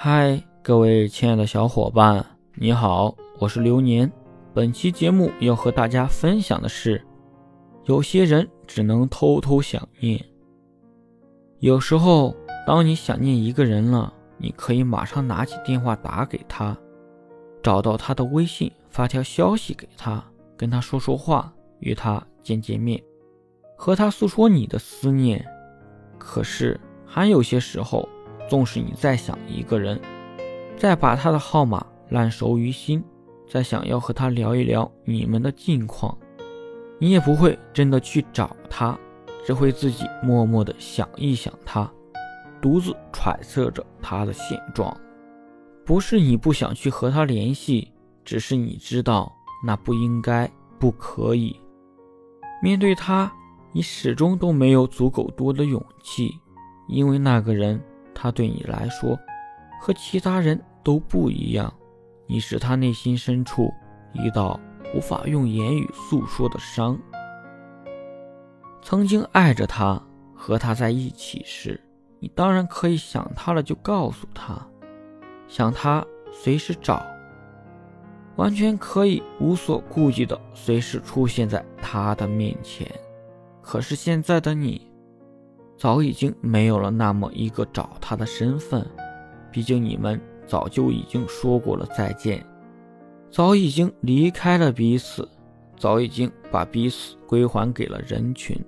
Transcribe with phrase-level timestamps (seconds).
[0.00, 4.08] 嗨，各位亲爱的小伙伴，你好，我是流年。
[4.54, 7.04] 本期节目要和大家分享的是，
[7.86, 10.24] 有些人只能偷偷想念。
[11.58, 12.32] 有时候，
[12.64, 16.78] 当你想念一个人了，你可以马上拿起电话打给他，
[17.60, 20.24] 找到他的微信，发条消息给他，
[20.56, 23.02] 跟他说说话，与他见见面，
[23.76, 25.44] 和他诉说你的思念。
[26.18, 28.08] 可是，还有些时候。
[28.48, 30.00] 纵使你再想一个人，
[30.76, 33.04] 再把他的号码烂熟于心，
[33.48, 36.16] 再想要和他聊一聊你们的近况，
[36.98, 38.98] 你也不会真的去找他，
[39.44, 41.90] 只会自己默默的想一想他，
[42.60, 44.96] 独自揣测着他的现状。
[45.84, 47.92] 不是你不想去和他联系，
[48.24, 49.32] 只是你知道
[49.64, 51.54] 那不应该，不可以。
[52.62, 53.32] 面对他，
[53.72, 56.34] 你始终都没有足够多的勇气，
[56.88, 57.80] 因为那个人。
[58.20, 59.16] 他对你来说，
[59.80, 61.72] 和其他人都不一样。
[62.26, 63.72] 你是他内心深处
[64.12, 64.58] 一道
[64.92, 66.98] 无法用言语诉说的伤。
[68.82, 70.02] 曾经爱着他，
[70.34, 71.80] 和他在一起时，
[72.18, 74.66] 你当然可以想他了就告诉他，
[75.46, 77.06] 想他随时找，
[78.34, 82.90] 完全可以无所顾忌的随时出现在他的面前。
[83.62, 84.87] 可是现在的你。
[85.78, 88.84] 早已经没有了那么一个找他的身份，
[89.52, 92.44] 毕竟你们早就已经说过了再见，
[93.30, 95.26] 早已经离开了彼此，
[95.76, 98.58] 早已经把彼此归还给了人群。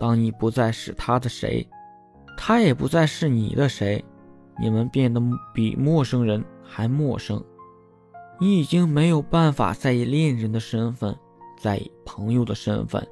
[0.00, 1.64] 当你不再是他的谁，
[2.36, 4.04] 他也不再是你的谁，
[4.60, 5.22] 你们变得
[5.54, 7.40] 比陌生人还陌生。
[8.40, 11.16] 你已经没有办法再以恋人的身份，
[11.56, 13.06] 再以朋友的身份，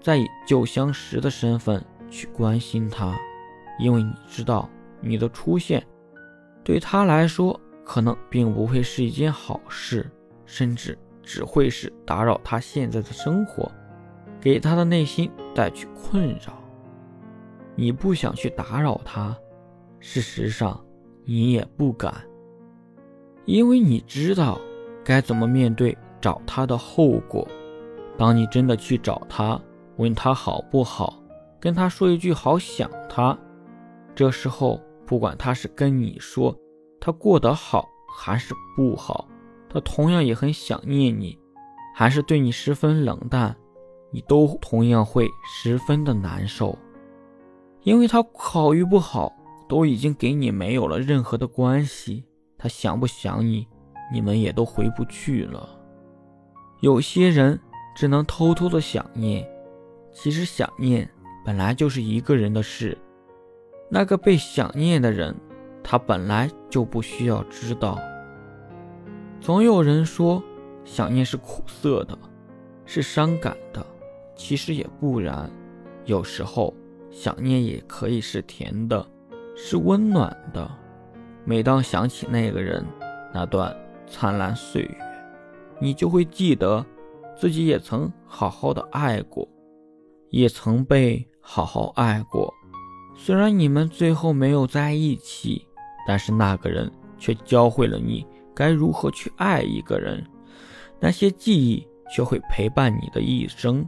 [0.00, 1.80] 再以旧相识的身份。
[2.14, 3.12] 去关心他，
[3.80, 4.70] 因为你知道
[5.00, 5.84] 你的出现
[6.62, 10.08] 对他来说可能并不会是一件好事，
[10.46, 13.68] 甚至只会是打扰他现在的生活，
[14.40, 16.62] 给他的内心带去困扰。
[17.74, 19.36] 你不想去打扰他，
[19.98, 20.80] 事实上
[21.24, 22.14] 你也不敢，
[23.44, 24.60] 因为你知道
[25.04, 27.46] 该怎么面对找他的后果。
[28.16, 29.60] 当你真的去找他，
[29.96, 31.20] 问他好不好？
[31.64, 33.36] 跟他说一句“好想他”，
[34.14, 36.54] 这时候不管他是跟你说
[37.00, 39.26] 他过得好还是不好，
[39.70, 41.38] 他同样也很想念你，
[41.94, 43.56] 还是对你十分冷淡，
[44.10, 46.76] 你都同样会十分的难受，
[47.80, 49.32] 因为他好与不好
[49.66, 52.22] 都已经给你没有了任何的关系，
[52.58, 53.66] 他想不想你，
[54.12, 55.66] 你们也都回不去了。
[56.80, 57.58] 有些人
[57.96, 59.48] 只能偷偷的想念，
[60.12, 61.08] 其实想念。
[61.44, 62.96] 本来就是一个人的事，
[63.90, 65.36] 那个被想念的人，
[65.82, 67.98] 他本来就不需要知道。
[69.42, 70.42] 总有人说，
[70.86, 72.18] 想念是苦涩的，
[72.86, 73.86] 是伤感的，
[74.34, 75.50] 其实也不然。
[76.06, 76.74] 有时候，
[77.10, 79.06] 想念也可以是甜的，
[79.54, 80.70] 是温暖的。
[81.44, 82.82] 每当想起那个人，
[83.34, 83.76] 那段
[84.06, 84.96] 灿烂岁月，
[85.78, 86.84] 你就会记得，
[87.36, 89.46] 自己也曾好好的爱过，
[90.30, 91.28] 也曾被。
[91.46, 92.52] 好好爱过，
[93.14, 95.64] 虽然你们最后没有在一起，
[96.08, 100.26] 但是那个人却教会了你该如何去爱一个人。
[100.98, 103.86] 那些记忆却会陪伴你的一生。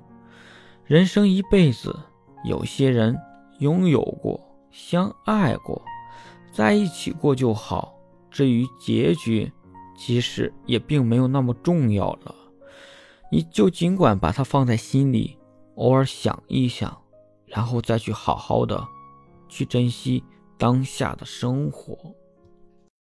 [0.85, 1.99] 人生一辈子，
[2.45, 3.17] 有些人
[3.59, 4.39] 拥有过、
[4.71, 5.83] 相爱过、
[6.53, 7.95] 在一起过就好。
[8.31, 9.51] 至于结局，
[9.97, 12.35] 其实也并没有那么重要了。
[13.33, 15.39] 你就尽管把它放在心里，
[15.77, 16.97] 偶尔想一想。
[17.57, 18.87] 然后再去好好的
[19.49, 20.23] 去珍惜
[20.59, 21.97] 当下的生活。